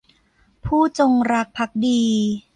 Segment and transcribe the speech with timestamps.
[0.65, 2.01] ผู้จงรักภักดี